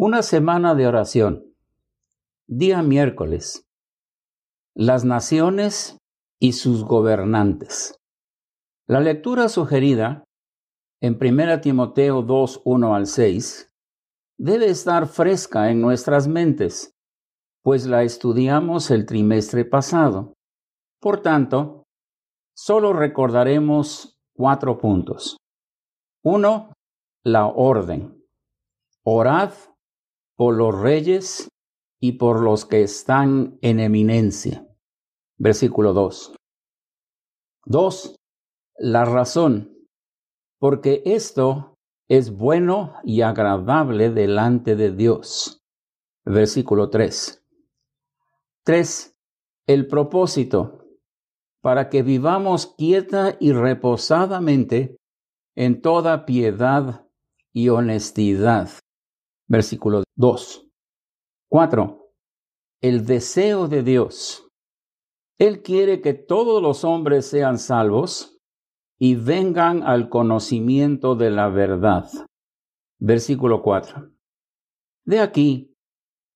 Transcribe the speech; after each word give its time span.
Una 0.00 0.22
semana 0.22 0.76
de 0.76 0.86
oración. 0.86 1.56
Día 2.46 2.82
miércoles. 2.82 3.66
Las 4.72 5.04
naciones 5.04 5.98
y 6.38 6.52
sus 6.52 6.84
gobernantes. 6.84 7.98
La 8.86 9.00
lectura 9.00 9.48
sugerida 9.48 10.22
en 11.02 11.18
1 11.20 11.60
Timoteo 11.60 12.22
2, 12.22 12.62
1 12.64 12.94
al 12.94 13.08
6 13.08 13.74
debe 14.38 14.66
estar 14.66 15.08
fresca 15.08 15.68
en 15.72 15.80
nuestras 15.80 16.28
mentes, 16.28 16.92
pues 17.64 17.84
la 17.84 18.04
estudiamos 18.04 18.92
el 18.92 19.04
trimestre 19.04 19.64
pasado. 19.64 20.34
Por 21.00 21.22
tanto, 21.22 21.82
solo 22.56 22.92
recordaremos 22.92 24.16
cuatro 24.32 24.78
puntos. 24.78 25.38
Uno, 26.22 26.72
la 27.24 27.48
orden. 27.48 28.24
Orad 29.02 29.50
por 30.38 30.54
los 30.54 30.72
reyes 30.80 31.50
y 32.00 32.12
por 32.12 32.40
los 32.40 32.64
que 32.64 32.82
están 32.82 33.58
en 33.60 33.80
eminencia. 33.80 34.64
Versículo 35.36 35.92
2. 35.92 36.36
2. 37.64 38.14
La 38.76 39.04
razón, 39.04 39.76
porque 40.60 41.02
esto 41.04 41.74
es 42.08 42.30
bueno 42.30 42.94
y 43.02 43.22
agradable 43.22 44.10
delante 44.10 44.76
de 44.76 44.92
Dios. 44.92 45.60
Versículo 46.24 46.88
3. 46.88 47.44
3. 48.64 49.16
El 49.66 49.88
propósito, 49.88 50.86
para 51.60 51.88
que 51.88 52.04
vivamos 52.04 52.76
quieta 52.78 53.36
y 53.40 53.50
reposadamente 53.50 54.98
en 55.56 55.82
toda 55.82 56.26
piedad 56.26 57.08
y 57.52 57.70
honestidad 57.70 58.70
versículo 59.48 60.04
2. 60.16 60.68
4. 61.50 62.12
El 62.80 63.06
deseo 63.06 63.66
de 63.66 63.82
Dios. 63.82 64.46
Él 65.38 65.62
quiere 65.62 66.00
que 66.00 66.14
todos 66.14 66.62
los 66.62 66.84
hombres 66.84 67.26
sean 67.26 67.58
salvos 67.58 68.38
y 68.98 69.14
vengan 69.14 69.82
al 69.82 70.08
conocimiento 70.08 71.14
de 71.14 71.30
la 71.30 71.48
verdad. 71.48 72.08
Versículo 73.00 73.62
4. 73.62 74.10
De 75.04 75.20
aquí, 75.20 75.74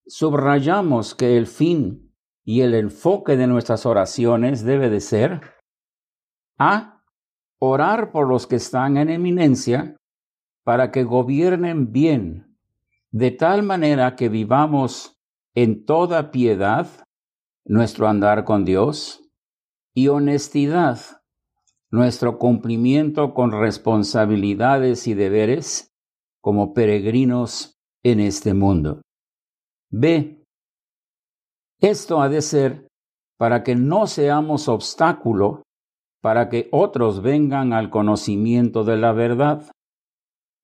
subrayamos 0.06 1.14
que 1.14 1.36
el 1.36 1.46
fin 1.46 2.14
y 2.44 2.62
el 2.62 2.74
enfoque 2.74 3.36
de 3.36 3.46
nuestras 3.46 3.86
oraciones 3.86 4.64
debe 4.64 4.88
de 4.88 5.00
ser 5.00 5.40
a. 6.58 6.88
Orar 7.64 8.10
por 8.10 8.28
los 8.28 8.48
que 8.48 8.56
están 8.56 8.96
en 8.96 9.08
eminencia 9.08 9.96
para 10.64 10.90
que 10.90 11.04
gobiernen 11.04 11.92
bien 11.92 12.51
de 13.12 13.30
tal 13.30 13.62
manera 13.62 14.16
que 14.16 14.28
vivamos 14.28 15.18
en 15.54 15.84
toda 15.84 16.30
piedad 16.30 16.88
nuestro 17.64 18.08
andar 18.08 18.44
con 18.44 18.64
Dios 18.64 19.28
y 19.94 20.08
honestidad 20.08 20.98
nuestro 21.90 22.38
cumplimiento 22.38 23.34
con 23.34 23.52
responsabilidades 23.52 25.06
y 25.06 25.12
deberes 25.12 25.92
como 26.40 26.72
peregrinos 26.72 27.78
en 28.02 28.18
este 28.18 28.54
mundo. 28.54 29.02
B. 29.90 30.42
Esto 31.80 32.22
ha 32.22 32.30
de 32.30 32.40
ser 32.40 32.88
para 33.38 33.62
que 33.62 33.76
no 33.76 34.06
seamos 34.06 34.68
obstáculo 34.68 35.62
para 36.22 36.48
que 36.48 36.68
otros 36.72 37.20
vengan 37.20 37.74
al 37.74 37.90
conocimiento 37.90 38.84
de 38.84 38.96
la 38.96 39.12
verdad. 39.12 39.70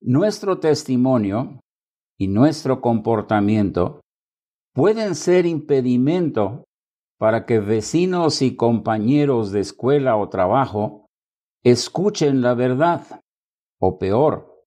Nuestro 0.01 0.61
testimonio 0.61 1.61
y 2.19 2.29
nuestro 2.29 2.81
comportamiento 2.81 4.01
pueden 4.75 5.15
ser 5.15 5.47
impedimento 5.47 6.65
para 7.19 7.47
que 7.47 7.61
vecinos 7.61 8.43
y 8.43 8.57
compañeros 8.57 9.53
de 9.53 9.61
escuela 9.61 10.17
o 10.17 10.29
trabajo 10.29 11.07
escuchen 11.65 12.41
la 12.43 12.55
verdad, 12.55 13.21
o 13.81 13.99
peor, 13.99 14.65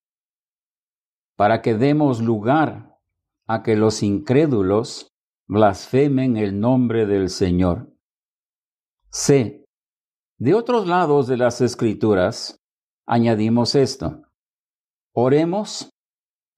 para 1.38 1.62
que 1.62 1.76
demos 1.76 2.22
lugar 2.22 2.98
a 3.48 3.64
que 3.64 3.76
los 3.76 4.04
incrédulos 4.04 5.10
blasfemen 5.48 6.38
el 6.38 6.60
nombre 6.60 7.06
del 7.06 7.30
Señor. 7.30 7.94
C. 9.10 9.66
De 10.38 10.54
otros 10.54 10.88
lados 10.88 11.28
de 11.28 11.38
las 11.38 11.62
Escrituras, 11.62 12.58
añadimos 13.06 13.76
esto. 13.76 14.24
Oremos 15.14 15.90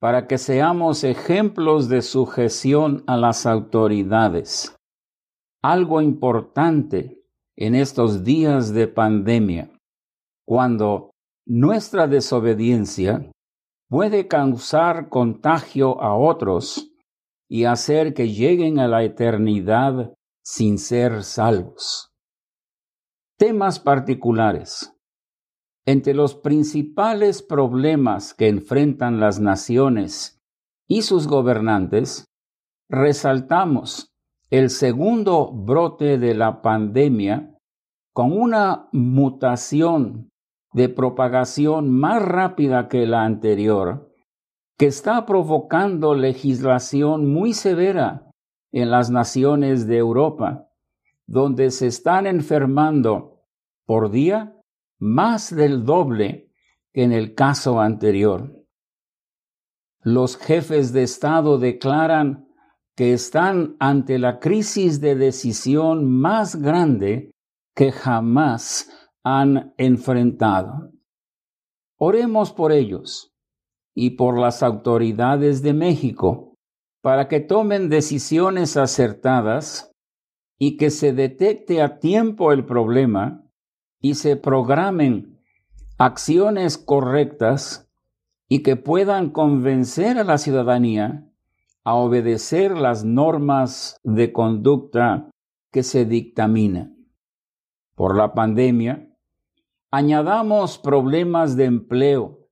para 0.04 0.28
que 0.28 0.38
seamos 0.38 1.06
ejemplos 1.06 1.88
de 1.88 2.02
sujeción 2.02 3.06
a 3.08 3.16
las 3.16 3.46
autoridades. 3.46 4.76
Algo 5.64 6.02
importante 6.02 7.24
en 7.56 7.74
estos 7.74 8.26
días 8.26 8.74
de 8.74 8.90
pandemia, 8.90 9.72
cuando 10.46 11.12
nuestra 11.48 12.08
desobediencia 12.08 13.32
puede 13.90 14.28
causar 14.28 15.08
contagio 15.08 16.02
a 16.02 16.18
otros 16.18 16.92
y 17.50 17.64
hacer 17.64 18.14
que 18.14 18.28
lleguen 18.28 18.80
a 18.80 18.90
la 18.90 19.04
eternidad 19.06 20.14
sin 20.44 20.80
ser 20.80 21.24
salvos. 21.24 22.10
Temas 23.40 23.80
particulares. 23.80 24.93
Entre 25.86 26.14
los 26.14 26.36
principales 26.36 27.42
problemas 27.42 28.34
que 28.34 28.48
enfrentan 28.48 29.20
las 29.20 29.42
naciones 29.42 30.42
y 30.88 31.02
sus 31.02 31.28
gobernantes, 31.28 32.26
resaltamos 32.90 34.14
el 34.50 34.70
segundo 34.70 35.52
brote 35.52 36.18
de 36.18 36.36
la 36.36 36.62
pandemia 36.62 37.58
con 38.14 38.32
una 38.32 38.88
mutación 38.94 40.30
de 40.74 40.88
propagación 40.88 41.90
más 41.90 42.22
rápida 42.22 42.88
que 42.88 43.06
la 43.06 43.26
anterior, 43.26 44.10
que 44.78 44.86
está 44.86 45.26
provocando 45.26 46.16
legislación 46.16 47.32
muy 47.32 47.54
severa 47.54 48.32
en 48.72 48.90
las 48.90 49.10
naciones 49.12 49.86
de 49.86 49.98
Europa, 49.98 50.70
donde 51.28 51.72
se 51.72 51.88
están 51.88 52.26
enfermando 52.26 53.42
por 53.86 54.12
día 54.12 54.56
más 55.04 55.54
del 55.54 55.84
doble 55.84 56.50
que 56.94 57.04
en 57.04 57.12
el 57.12 57.36
caso 57.36 57.82
anterior. 57.82 58.66
Los 60.02 60.38
jefes 60.38 60.94
de 60.94 61.04
Estado 61.04 61.58
declaran 61.58 62.48
que 62.96 63.12
están 63.12 63.76
ante 63.80 64.18
la 64.18 64.40
crisis 64.40 65.02
de 65.02 65.16
decisión 65.16 66.10
más 66.10 66.56
grande 66.56 67.32
que 67.76 67.92
jamás 67.92 68.90
han 69.24 69.74
enfrentado. 69.78 70.92
Oremos 71.98 72.54
por 72.54 72.72
ellos 72.72 73.34
y 73.94 74.12
por 74.12 74.40
las 74.40 74.64
autoridades 74.64 75.62
de 75.62 75.74
México 75.74 76.56
para 77.02 77.28
que 77.28 77.42
tomen 77.42 77.90
decisiones 77.90 78.78
acertadas 78.78 79.92
y 80.58 80.78
que 80.78 80.90
se 80.90 81.12
detecte 81.12 81.82
a 81.82 82.00
tiempo 82.00 82.54
el 82.54 82.66
problema 82.66 83.43
y 84.04 84.16
se 84.16 84.36
programen 84.36 85.40
acciones 85.98 86.78
correctas 86.78 87.90
y 88.50 88.62
que 88.62 88.76
puedan 88.76 89.30
convencer 89.30 90.18
a 90.18 90.26
la 90.26 90.38
ciudadanía 90.38 91.32
a 91.86 91.96
obedecer 91.96 92.78
las 92.78 93.06
normas 93.06 93.98
de 94.04 94.34
conducta 94.34 95.30
que 95.72 95.84
se 95.84 96.04
dictaminan. 96.04 96.98
Por 97.96 98.18
la 98.18 98.34
pandemia, 98.34 99.10
añadamos 99.90 100.78
problemas 100.78 101.56
de 101.56 101.64
empleo, 101.64 102.50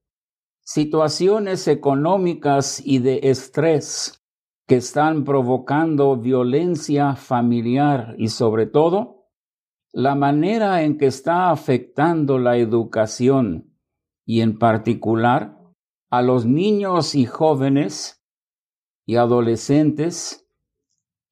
situaciones 0.62 1.68
económicas 1.68 2.80
y 2.82 2.98
de 2.98 3.20
estrés 3.24 4.24
que 4.66 4.76
están 4.76 5.24
provocando 5.24 6.16
violencia 6.16 7.14
familiar 7.14 8.14
y 8.16 8.28
sobre 8.28 8.64
todo 8.64 9.21
la 9.92 10.14
manera 10.14 10.82
en 10.82 10.96
que 10.96 11.06
está 11.06 11.50
afectando 11.50 12.38
la 12.38 12.56
educación 12.56 13.76
y 14.24 14.40
en 14.40 14.58
particular 14.58 15.58
a 16.10 16.22
los 16.22 16.46
niños 16.46 17.14
y 17.14 17.26
jóvenes 17.26 18.22
y 19.04 19.16
adolescentes, 19.16 20.46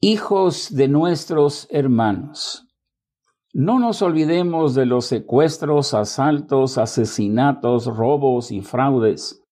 hijos 0.00 0.74
de 0.74 0.88
nuestros 0.88 1.68
hermanos. 1.70 2.66
No 3.52 3.78
nos 3.78 4.02
olvidemos 4.02 4.74
de 4.74 4.86
los 4.86 5.06
secuestros, 5.06 5.94
asaltos, 5.94 6.78
asesinatos, 6.78 7.86
robos 7.86 8.52
y 8.52 8.60
fraudes 8.60 9.42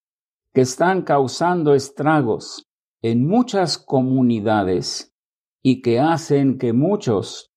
que 0.53 0.61
están 0.61 1.03
causando 1.03 1.75
estragos 1.75 2.67
en 3.03 3.27
muchas 3.27 3.79
comunidades 3.79 5.15
y 5.63 5.83
que 5.83 5.99
hacen 5.99 6.59
que 6.59 6.73
muchos 6.73 7.48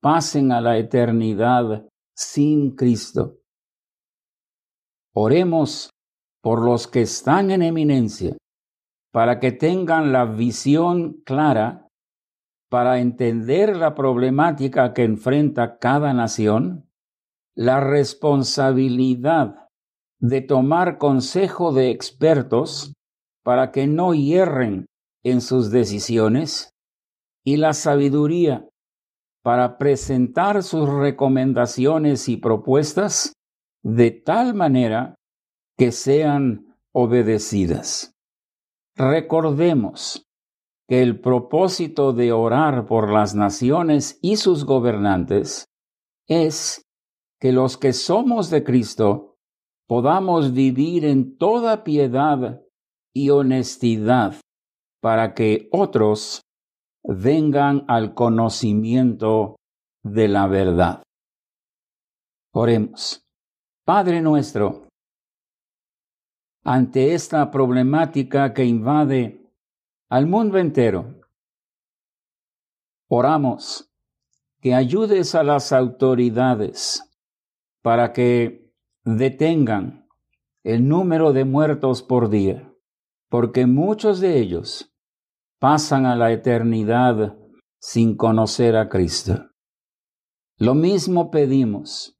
pasen 0.00 0.52
a 0.52 0.60
la 0.60 0.78
eternidad 0.78 1.86
sin 2.16 2.74
Cristo. 2.74 3.38
Oremos 5.14 5.90
por 6.42 6.62
los 6.62 6.86
que 6.86 7.02
están 7.02 7.50
en 7.50 7.62
eminencia 7.62 8.36
para 9.12 9.40
que 9.40 9.52
tengan 9.52 10.12
la 10.12 10.24
visión 10.24 11.20
clara 11.24 11.88
para 12.70 13.00
entender 13.00 13.76
la 13.76 13.94
problemática 13.94 14.94
que 14.94 15.02
enfrenta 15.02 15.78
cada 15.78 16.14
nación, 16.14 16.88
la 17.56 17.80
responsabilidad 17.80 19.68
de 20.20 20.40
tomar 20.40 20.98
consejo 20.98 21.72
de 21.72 21.90
expertos 21.90 22.94
para 23.42 23.72
que 23.72 23.88
no 23.88 24.14
hierren 24.14 24.86
en 25.24 25.40
sus 25.40 25.70
decisiones 25.70 26.70
y 27.44 27.56
la 27.56 27.72
sabiduría 27.72 28.68
para 29.42 29.78
presentar 29.78 30.62
sus 30.62 30.88
recomendaciones 30.88 32.28
y 32.28 32.36
propuestas 32.36 33.32
de 33.82 34.10
tal 34.10 34.54
manera 34.54 35.14
que 35.78 35.92
sean 35.92 36.76
obedecidas. 36.92 38.12
Recordemos 38.96 40.26
que 40.88 41.02
el 41.02 41.20
propósito 41.20 42.12
de 42.12 42.32
orar 42.32 42.84
por 42.86 43.10
las 43.10 43.34
naciones 43.34 44.18
y 44.20 44.36
sus 44.36 44.64
gobernantes 44.64 45.64
es 46.28 46.82
que 47.40 47.52
los 47.52 47.78
que 47.78 47.92
somos 47.92 48.50
de 48.50 48.62
Cristo 48.62 49.36
podamos 49.86 50.52
vivir 50.52 51.04
en 51.04 51.36
toda 51.38 51.82
piedad 51.82 52.60
y 53.14 53.30
honestidad 53.30 54.34
para 55.00 55.34
que 55.34 55.68
otros 55.72 56.42
vengan 57.02 57.84
al 57.88 58.14
conocimiento 58.14 59.56
de 60.02 60.28
la 60.28 60.46
verdad. 60.46 61.02
Oremos. 62.52 63.24
Padre 63.84 64.20
nuestro, 64.20 64.88
ante 66.64 67.14
esta 67.14 67.50
problemática 67.50 68.52
que 68.52 68.64
invade 68.64 69.50
al 70.08 70.26
mundo 70.26 70.58
entero, 70.58 71.20
oramos 73.08 73.90
que 74.60 74.74
ayudes 74.74 75.34
a 75.34 75.42
las 75.42 75.72
autoridades 75.72 77.02
para 77.82 78.12
que 78.12 78.70
detengan 79.04 80.06
el 80.62 80.86
número 80.86 81.32
de 81.32 81.44
muertos 81.44 82.02
por 82.02 82.28
día, 82.28 82.70
porque 83.28 83.66
muchos 83.66 84.20
de 84.20 84.38
ellos 84.38 84.89
pasan 85.60 86.06
a 86.06 86.16
la 86.16 86.32
eternidad 86.32 87.36
sin 87.78 88.16
conocer 88.16 88.76
a 88.76 88.88
Cristo. 88.88 89.50
Lo 90.56 90.74
mismo 90.74 91.30
pedimos, 91.30 92.18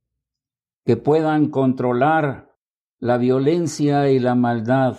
que 0.84 0.96
puedan 0.96 1.50
controlar 1.50 2.54
la 2.98 3.16
violencia 3.16 4.10
y 4.10 4.18
la 4.18 4.34
maldad 4.34 4.98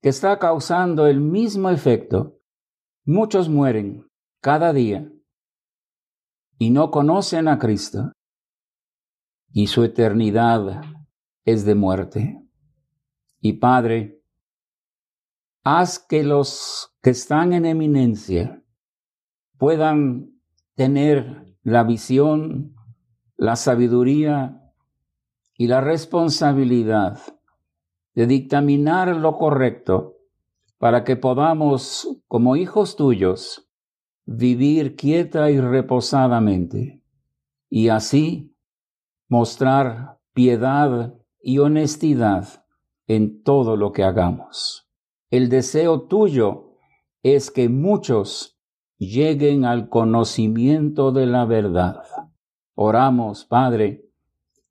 que 0.00 0.08
está 0.08 0.38
causando 0.38 1.08
el 1.08 1.20
mismo 1.20 1.70
efecto. 1.70 2.38
Muchos 3.04 3.48
mueren 3.48 4.06
cada 4.40 4.72
día 4.72 5.10
y 6.58 6.70
no 6.70 6.92
conocen 6.92 7.48
a 7.48 7.58
Cristo 7.58 8.12
y 9.52 9.66
su 9.66 9.82
eternidad 9.82 10.82
es 11.44 11.64
de 11.64 11.74
muerte. 11.74 12.42
Y 13.40 13.54
Padre, 13.54 14.22
haz 15.64 15.98
que 15.98 16.22
los 16.22 16.95
que 17.06 17.10
están 17.10 17.52
en 17.52 17.66
eminencia 17.66 18.64
puedan 19.58 20.40
tener 20.74 21.54
la 21.62 21.84
visión, 21.84 22.74
la 23.36 23.54
sabiduría 23.54 24.72
y 25.56 25.68
la 25.68 25.80
responsabilidad 25.80 27.20
de 28.16 28.26
dictaminar 28.26 29.14
lo 29.14 29.38
correcto 29.38 30.16
para 30.78 31.04
que 31.04 31.14
podamos, 31.14 32.08
como 32.26 32.56
hijos 32.56 32.96
tuyos, 32.96 33.70
vivir 34.24 34.96
quieta 34.96 35.48
y 35.52 35.60
reposadamente 35.60 37.04
y 37.70 37.88
así 37.88 38.52
mostrar 39.28 40.18
piedad 40.32 41.14
y 41.40 41.58
honestidad 41.58 42.64
en 43.06 43.44
todo 43.44 43.76
lo 43.76 43.92
que 43.92 44.02
hagamos. 44.02 44.88
El 45.30 45.48
deseo 45.48 46.02
tuyo 46.08 46.66
es 47.34 47.50
que 47.50 47.68
muchos 47.68 48.56
lleguen 48.98 49.64
al 49.64 49.88
conocimiento 49.88 51.10
de 51.10 51.26
la 51.26 51.44
verdad. 51.44 52.02
Oramos, 52.76 53.44
Padre, 53.44 54.04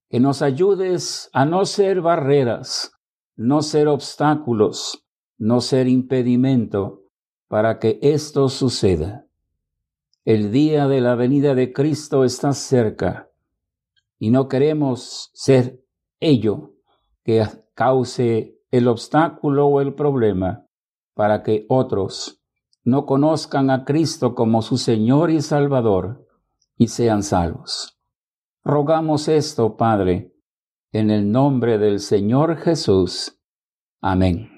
que 0.09 0.21
nos 0.21 0.41
ayudes 0.41 1.29
a 1.33 1.43
no 1.45 1.65
ser 1.65 1.99
barreras, 1.99 2.93
no 3.35 3.61
ser 3.61 3.89
obstáculos, 3.89 5.05
no 5.37 5.59
ser 5.59 5.89
impedimento 5.89 7.03
para 7.49 7.77
que 7.77 7.99
esto 8.01 8.47
suceda. 8.47 9.27
El 10.23 10.53
día 10.53 10.87
de 10.87 11.01
la 11.01 11.15
venida 11.15 11.55
de 11.55 11.73
Cristo 11.73 12.23
está 12.23 12.53
cerca 12.53 13.29
y 14.17 14.29
no 14.29 14.47
queremos 14.47 15.29
ser 15.33 15.83
ello 16.21 16.73
que 17.25 17.45
cause 17.73 18.57
el 18.71 18.87
obstáculo 18.87 19.67
o 19.67 19.81
el 19.81 19.93
problema 19.93 20.65
para 21.13 21.43
que 21.43 21.65
otros 21.69 22.41
no 22.85 23.05
conozcan 23.05 23.71
a 23.71 23.83
Cristo 23.83 24.35
como 24.35 24.61
su 24.61 24.77
Señor 24.77 25.31
y 25.31 25.41
Salvador 25.41 26.27
y 26.77 26.87
sean 26.87 27.23
salvos. 27.23 27.99
Rogamos 28.63 29.27
esto, 29.27 29.75
Padre, 29.75 30.33
en 30.91 31.09
el 31.09 31.31
nombre 31.31 31.77
del 31.77 31.99
Señor 31.99 32.57
Jesús. 32.57 33.37
Amén. 34.01 34.54